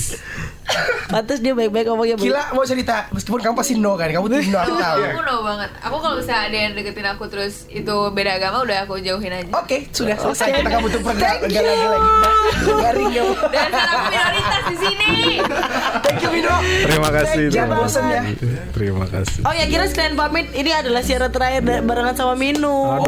[1.06, 2.28] Pantes dia baik-baik ngomongnya baik.
[2.28, 4.98] Gila mau cerita meskipun kamu pasti no kan, kamu tim no aku tahu.
[5.06, 5.70] Aku no banget.
[5.86, 9.50] Aku kalau misalnya ada yang deketin aku terus itu beda agama udah aku jauhin aja.
[9.54, 12.08] Oke, sudah selesai kita kamu tuh pernah Thank lagi lagi lagi.
[12.66, 13.34] Garing kamu.
[13.54, 15.12] Dan aku minoritas di sini.
[16.02, 16.54] Thank you Vino.
[16.84, 17.44] Terima kasih.
[17.48, 18.20] Jangan terima bosan ya.
[18.20, 18.34] kasih.
[18.74, 19.40] Terima kasih.
[19.46, 22.98] Oh ya kira sekalian pamit Ini adalah siaran terakhir barengan sama Minu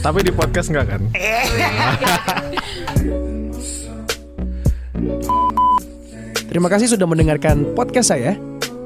[0.00, 1.02] Tapi di podcast nggak kan?
[6.46, 8.38] Terima kasih sudah mendengarkan podcast saya.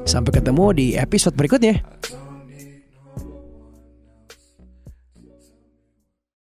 [0.03, 1.79] Sampai ketemu di episode berikutnya.